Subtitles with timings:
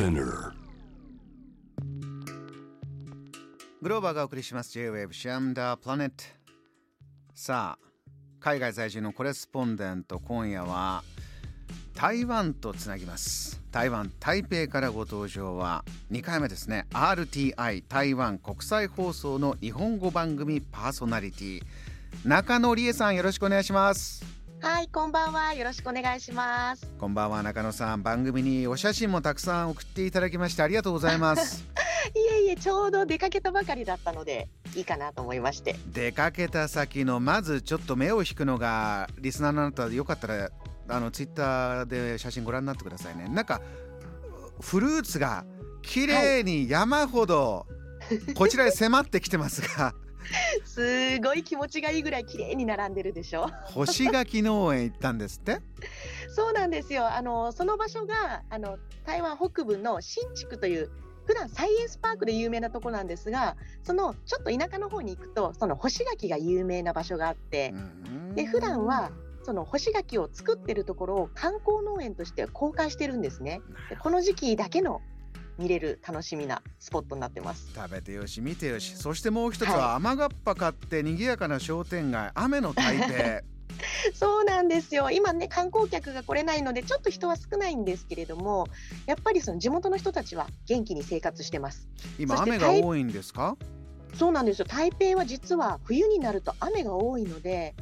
[0.00, 0.52] Spinner
[3.82, 4.72] グローバーがお送りします。
[4.72, 6.24] J-Wave シャムダープラネット
[7.34, 7.86] さあ
[8.40, 11.02] 海外在住のコレスポンデント今夜は
[11.94, 13.60] 台湾とつなぎます。
[13.70, 16.86] 台湾台北からご登場は2回目ですね。
[16.94, 21.60] RTI 台湾国際放送の日本語番組パーソナリティ
[22.24, 24.39] 中野理恵さんよろしくお願いします。
[24.62, 25.54] はい、こんばんは。
[25.54, 26.86] よろしくお願いします。
[26.98, 31.64] こんばんは中野さん番組にお写真もたくさん送っていただきましてありがとうございます
[32.14, 35.76] いえいえ、ちょうど出かけたばかりだったので、いいかなと思いまして。
[35.86, 40.50] 出かけた先のまずちょっと目を引くのがリスナーのあなたよかったら
[40.88, 43.60] あのツイッターで写真ご覧になってくださいねなんか
[44.60, 45.44] フルーツが
[45.82, 47.66] 綺麗に山ほど
[48.34, 49.94] こちらへ迫ってきてますが
[50.64, 53.48] すごい気持ちがいいぐらい綺麗に並んでるでしょ。
[53.64, 55.60] 干し柿農園行ったんですって？
[56.34, 57.12] そうなんですよ。
[57.12, 60.90] あのその場所があの台湾北部の新地区という。
[61.26, 67.72] 普段サイエンスパークで有名なとこなんですが、そのちょっと田舎の方に行くと、その干し柿が有名な場所があって、
[68.34, 69.12] で普段は
[69.44, 73.60] その干し柿を作ってるところを観光農園として公開してるんですね。
[73.90, 75.02] でこの時期だけの
[75.60, 77.70] 見れる楽しみなスポットになってます。
[77.74, 83.42] 食べてよし見てよしそしてもう一つは雨がっぱ買って賑やかな商店街雨の台北
[84.14, 85.10] そうなんですよ。
[85.10, 88.66] 今ね観光客が来れないのでちょっと人は少ないんですけれども、
[89.06, 91.88] やっぱりその地元の人たちは元気に生活してます。
[92.18, 93.56] 今雨が多いんですか？
[94.14, 94.64] そうなんですよ。
[94.66, 97.74] 台北は実は冬になると雨が多いので、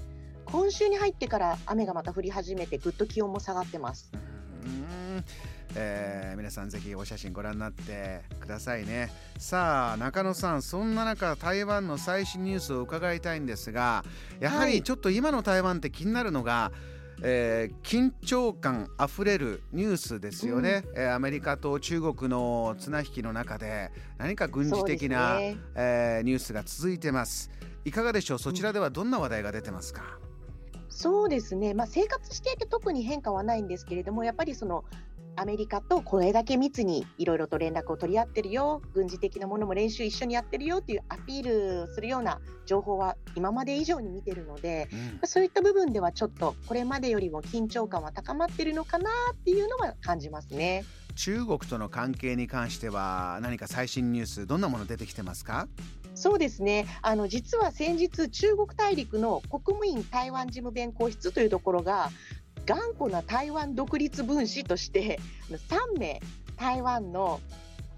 [0.45, 4.11] 今週に入ってから雨がまた降り始めてぐっと気温も下がってます。
[4.13, 4.28] うん
[5.75, 9.11] えー皆さんぜひお写真ご覧になってくださいね。
[9.39, 14.05] さあ中野さんそんな中台湾の最新ニュースを伺いたいんですが
[14.41, 14.73] やははい。
[14.75, 16.73] りちょっと今の台湾って気になるのが、
[17.23, 25.59] えー緊張感あふれるニュースですよね、えーアメリカと中国の綱引きの中で何か軍事的な、ね。
[25.75, 27.51] えーニュースが続いてます。
[27.85, 28.39] いかがでしょう？
[28.39, 30.19] そちらではどんな話題が出てますか、
[30.99, 34.85] そうですね、まあ、生活していて特に変化はないんですけれども、やっぱりその
[35.37, 44.89] アメリカとこれだけ密にいろいろと連絡を取り合ってるよ、軍事的なものも練習一緒にやってるよっていうアピールするような情報は今まで以上に見てるので、
[45.23, 45.29] うん。
[45.29, 50.85] そういった部分ではちょっとこれまでよりも緊張感は高まってるのかなっていうのは感じますね。
[51.15, 55.69] 中国との関係に関しては何か最新ニュースどんなもの出てきてますか？
[56.19, 56.87] そうですね。
[57.01, 62.11] あの実は先日、中国大陸の国務院台湾事務弁公室というところが
[62.67, 66.21] 頑固な台湾独立分子として3名
[66.57, 67.41] 台湾の、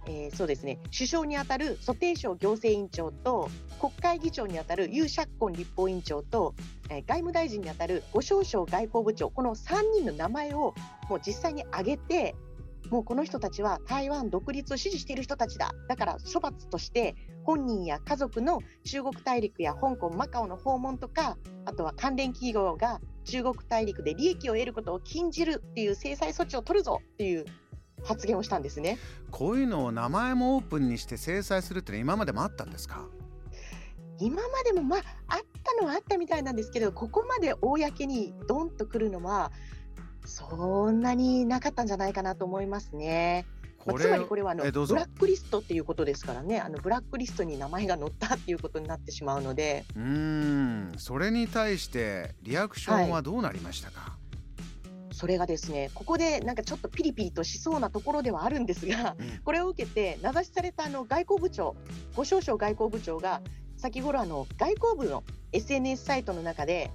[0.06, 3.48] えーそうですね首相にあたる蘇貞昌行政委員長と
[3.80, 6.54] 国会議長にあたるユウ・シャッコン立法委員長と、
[6.90, 10.74] えー外務大臣にあたる呉昌章外交部長この3人の名前を
[11.08, 12.34] もう実際に挙げて
[12.88, 17.14] もうこの人たちは台湾独立を支持している人たちだだから処罰として
[17.44, 27.44] 本人や家族の中国大陸や香港、マカオの訪問とか、あとは関連企業が中国大陸で利益を得ることを禁じるっていう制裁措置を取るぞっていう
[28.02, 28.98] 発言をしたんですね。
[29.30, 33.06] こういうのを名前もオープンにして制裁するってのは今までもあったんですか？
[34.18, 39.50] 今までもまああったのはあったみたいなんですけど、ここまで公にドンとくるのは
[40.24, 43.46] そんなになかったんじゃないかなと思いますね。
[43.86, 49.84] まあつまりこれはあのブラックリストっていうことですからね、あのブラックリストに名前が載ったっていうことになってしまうので。
[49.96, 50.92] うーん。
[50.98, 54.18] それに対してリアクションはどうなりましたか、
[55.12, 59.40] それがですね、ここでなんかちょっとピリピリとしそうなところではあるんですが、うん。
[59.44, 61.74] これを受けて名指しされたあの外交部長、
[62.14, 63.40] ご少々外交部長が
[63.78, 66.90] 先頃あの外交部の SNS サイトの中で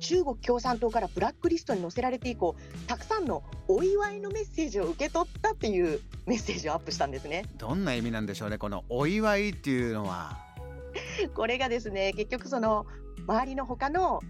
[0.00, 2.56] 中国共産党からブラックリストに載せられて以降、
[2.86, 7.44] たくさんのお祝いのメッセージを受け取ったっていうメッセージをアップしたんですね。
[7.58, 10.38] どんな意味なんでしょうねこのお祝いっていうのは。
[11.34, 12.84] これがですね結局その
[13.26, 14.20] 周りの他の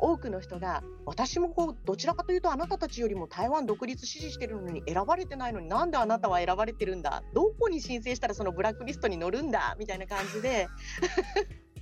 [0.00, 7.22] 多くの人が私もこうどちらかというとあなたたちよりも台湾独立支持してるのに選ばれてないのになんであなたは選ばれてるんだ？
[7.34, 9.76] どこに申請したらそのブラックリストに載るんだ？
[9.78, 10.68] みたいな感じで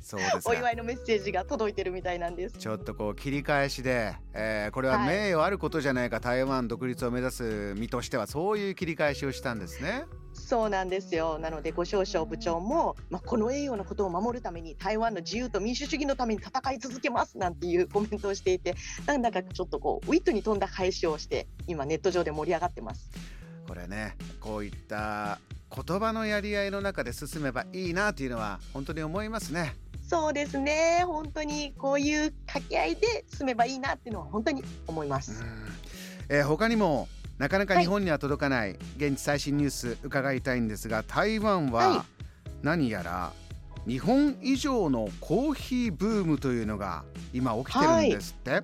[0.03, 2.59] そうですかお祝いのメッセージが届いてるみたいなんです。
[2.59, 10.05] ちょっとこう切り返しで、えーこれははい名誉あることじゃないか、台湾独立を目指す身としてはそういう切り返しをしたんですね。
[10.35, 18.75] そうなんですよなので、ご少々部長も、まあ、この栄誉のことを守るために台湾の自由と民主主義のために戦い続けますなんていうコメントをしていて
[19.07, 23.11] なんだかちょっとこうウィットに富んだ返しをして今ネット上で盛り上がってます。
[23.67, 25.41] これねこういった
[25.75, 29.75] 言葉のやり合いの中で進めばいいなというのは本当に思いますね。
[30.08, 31.03] そうですね。
[31.05, 35.43] 本当にこういう掛け合いで進めばいいなっていうのは本当に思います。
[35.43, 36.37] うん。
[36.37, 37.08] えー他にも
[37.38, 42.00] なかなか日本には届かない現地最新ニュース伺いたいんですが台湾ははい。
[42.62, 43.32] 何やら
[43.87, 48.62] 日本以上のコーヒーブームというのが今起きてるんですって、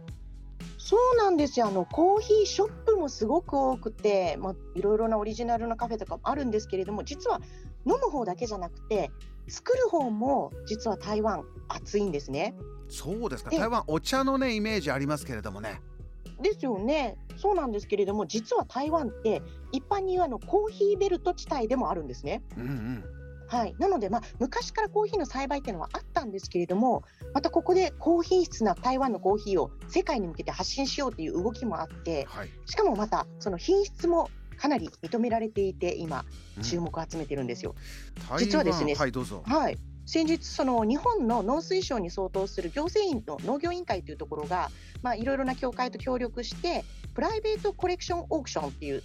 [0.85, 1.69] そうなんですよ。
[1.69, 7.41] あのコーヒーショップもすごく多くて、まあ、いろいろなオリジナルのカフェとかもあるんですけれども実は
[7.87, 9.13] 飲む方だけじゃなくて
[9.47, 12.57] 作る方も実は台湾熱いんですね。
[12.89, 13.51] そうですか。
[13.51, 15.81] で台湾お茶のねイメージありますけれどもね。
[16.41, 17.17] ですよね。
[17.37, 19.41] そうなんですけれども実は台湾って
[19.71, 22.43] 一般に言うあのコーヒーベルト地帯でもあるんですね。
[22.57, 23.05] うんうん
[23.53, 27.05] はい、なので、まあ、昔からコーヒーの栽培っていうのはあったんですけれども
[27.35, 36.25] またここで高品質な台湾のコーヒーを世界に向けて発信しようという動きもあってはい、しかもまたその品質もかなり認められていて今
[36.57, 36.63] うん。
[36.63, 37.75] 注目を集めてるんですよ。
[38.29, 39.43] 台湾実はですねはいどうぞ。
[39.47, 39.79] はい。
[40.07, 44.71] 先日その日本の農水省に相当する行政院の農業委員会というところが
[45.03, 46.85] まあいろいろな協会と協力して
[47.15, 49.03] プライベートコレクションオークションっていう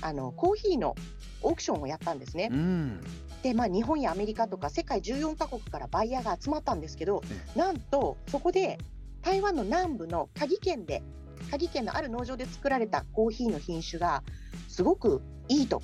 [0.00, 0.94] あのコーヒーの
[1.42, 2.48] オークションをやったんですね。
[2.50, 3.00] うん。
[3.42, 7.22] で、まあ、日本やアメリカとか世界14カ国からバイヤーが集まったんですけど、
[7.56, 8.78] なんとそこで
[9.22, 11.02] 台湾の南部の嘉義県で
[11.50, 14.22] 嘉義県のある農場で作られたコーヒーの品種が
[14.68, 15.82] すごくいいと。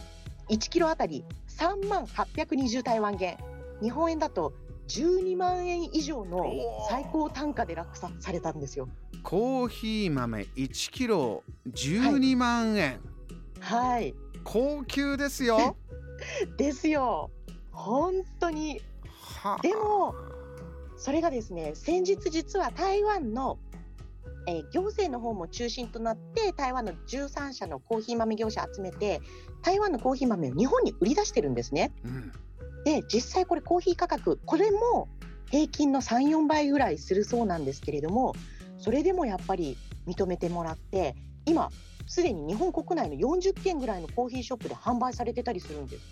[0.48, 3.36] 1キロあたり3万820台湾元
[3.82, 4.52] 日本円だと
[4.86, 6.46] 12万円以上の
[6.88, 8.88] 最高単価で落札されたんですよ。
[9.24, 13.15] コーヒー豆1キロ12万円、はい
[14.44, 15.76] 高級ですよ。
[16.56, 17.30] ですよ。
[17.72, 18.80] 本当に。
[19.42, 19.62] はあ。
[19.62, 20.14] でも
[20.96, 23.58] それがですね先日実は台湾の、
[24.46, 29.20] えー行政の方も中心となって台湾の13社のコーヒー豆業者集めて
[29.62, 31.92] 台湾のコーヒー豆を日本に売り出してるんですね。
[32.04, 32.32] うん。
[32.84, 35.08] で実際これコーヒー価格これも
[35.50, 38.34] 平均の34倍ぐらいするそうなんですけれども
[38.78, 39.76] それでもやっぱり
[40.06, 41.16] 認めてもらって
[41.46, 41.70] 今
[42.06, 46.02] すでに日本国内の40軒ぐらいのコーヒーショップで販売されてたりするんです。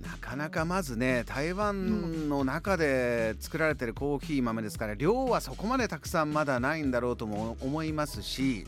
[0.00, 8.66] なかなかまずね台湾の中で作られてるコーヒー豆ですから量はそこまでたくさんまだないんだろうとも思いますし、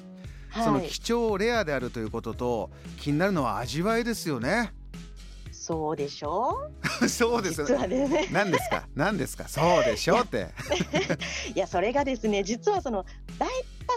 [0.52, 4.72] そのはい、貴重レアであるということと気になるのは味わいですよね。
[5.50, 6.70] そうでしょ？
[7.08, 8.28] そうです実はね。
[8.30, 8.86] 何ですか？
[8.94, 9.48] 何ですか？
[9.48, 10.48] そうでしょって。
[11.54, 13.06] いやそれがですね実はその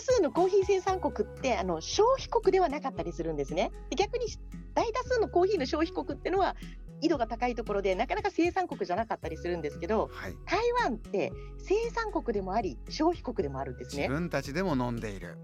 [0.07, 3.71] 数のコーヒー生産国ってあの消費国ではなかったりするんですね。
[3.89, 4.25] で逆に
[4.73, 6.55] 大多数のコーヒーの消費国っていうのは
[7.01, 14.07] 緯度が高いところでなかなか生産国じゃなかったりするんですけどはい台湾って生産国でもあり消費国でもあるんです自ね。
[14.07, 15.37] 分たちでも飲んでいる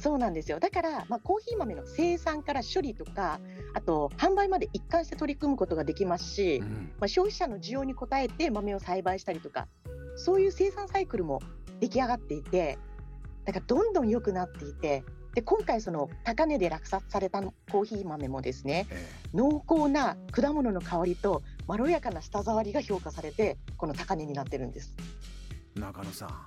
[0.00, 3.38] そうなんですよだから、まあ、コーヒー豆の生産から処理とか
[3.74, 9.68] あと販売まで一貫して取り組むことができますし、うんまあ、消費者の需要に応えて豆を栽培したりとか
[10.16, 11.40] そういう生産サイクルも
[11.80, 12.78] 出来上がっていて
[13.44, 15.04] だからどんどん良くなっていて
[15.34, 24.94] で今回その高値で落札されたコーヒー豆もですねえ濃厚な果物の香りとまろやかな舌触りが評価されてこの高値になってるんです。
[25.76, 26.46] え中野さん。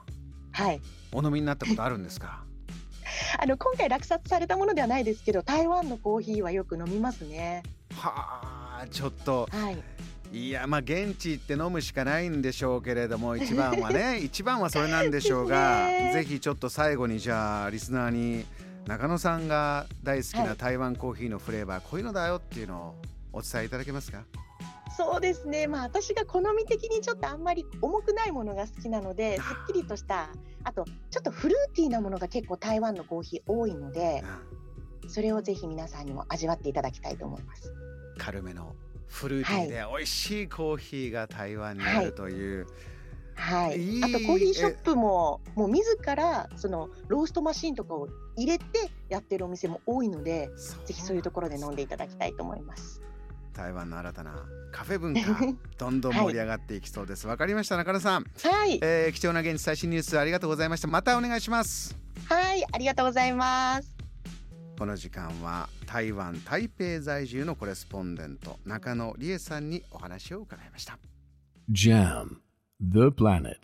[0.51, 0.81] はい、
[1.13, 2.43] お飲みになったことあるんですか？
[3.39, 7.63] あの今回落札されたものではないですけど台湾のコーヒーはよく飲みますね。
[7.95, 9.77] はあちょっとはい、
[10.33, 18.45] いやまあ現地行って飲むしかないんでしょうけれども 一番はね一番はそれなんでしょうがぜひちょっと最後にじゃあリスナーに
[18.87, 20.57] 中野さんが大好きはない。
[20.57, 22.95] 台湾コーヒーのフレーバー、こういうのだよっていうのを
[23.31, 24.25] お伝えいただけますか？
[24.97, 30.29] そうですね、まあ、私が好み的にちょっとあんまり重くないものが好きなので、すっきりとした、
[30.65, 34.21] あとちょっとフルーティーなものが結構台湾のコーヒー多いので、
[35.07, 37.73] それをぜひ皆さんにも味わっていただきたいと思います。
[38.17, 38.75] 軽めの
[39.07, 42.67] フルーティーで美味しいコーヒーが台湾にあるという、
[43.35, 48.63] はい、いいあとコーヒーショップも、もう自らそのローストマシンとかを入れて
[49.09, 50.49] やってるお店も多いので、
[50.85, 53.01] ぜひそういうところで飲んでいただきたいと思います。
[53.53, 54.33] 台湾の新たな
[54.71, 55.21] カフェ文化
[55.77, 57.27] どんどん盛り上がっていきそうです。
[57.27, 60.87] わ、かりました中野さん、はい、えー貴重な現地最新ニュースありがとうございました。
[60.87, 61.97] またお願いします。
[62.27, 63.92] はい、ありがとうございます。
[64.77, 70.97] この時間は台湾台北在住のコレスポンデント中野理恵さんにお話を伺いました
[71.71, 72.37] Jam,
[72.81, 73.55] the planet.